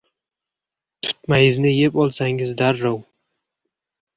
Tutmayizni 1.03 1.73
yeb 1.81 1.99
olsangiz 2.05 2.57
darrov 2.63 2.99